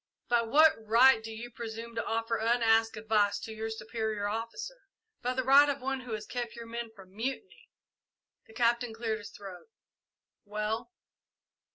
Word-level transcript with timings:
"By 0.29 0.41
what 0.41 0.73
right 0.83 1.23
do 1.23 1.31
you 1.31 1.51
presume 1.51 1.93
to 1.93 2.03
offer 2.03 2.37
unasked 2.37 2.97
advice 2.97 3.37
to 3.41 3.53
your 3.53 3.69
superior 3.69 4.27
officer?" 4.27 4.87
"By 5.21 5.35
the 5.35 5.43
right 5.43 5.69
of 5.69 5.79
one 5.79 5.99
who 5.99 6.13
has 6.13 6.25
kept 6.25 6.55
your 6.55 6.65
men 6.65 6.89
from 6.95 7.15
mutiny!" 7.15 7.69
The 8.47 8.53
Captain 8.53 8.95
cleared 8.95 9.19
his 9.19 9.29
throat. 9.29 9.67
"Well?" 10.43 10.91